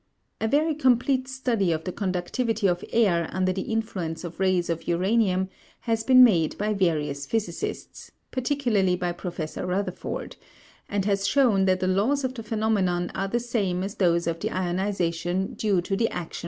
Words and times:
A 0.39 0.47
very 0.47 0.73
complete 0.73 1.27
study 1.27 1.71
of 1.71 1.83
the 1.83 1.91
conductivity 1.91 2.65
of 2.65 2.83
air 2.91 3.29
under 3.31 3.53
the 3.53 3.61
influence 3.61 4.23
of 4.23 4.39
rays 4.39 4.67
of 4.67 4.87
uranium 4.87 5.47
has 5.81 6.03
been 6.03 6.23
made 6.23 6.57
by 6.57 6.73
various 6.73 7.27
physicists, 7.27 8.09
particularly 8.31 8.95
by 8.95 9.11
Professor 9.11 9.63
Rutherford, 9.67 10.37
and 10.89 11.05
has 11.05 11.27
shown 11.27 11.65
that 11.65 11.81
the 11.81 11.87
laws 11.87 12.23
of 12.23 12.33
the 12.33 12.41
phenomenon 12.41 13.11
are 13.13 13.27
the 13.27 13.39
same 13.39 13.83
as 13.83 13.93
those 13.93 14.25
of 14.25 14.39
the 14.39 14.49
ionization 14.49 15.53
due 15.53 15.81
to 15.81 15.95
the 15.95 16.05
action 16.07 16.09
of 16.09 16.09
the 16.09 16.09
Röntgen 16.09 16.29
rays. 16.31 16.39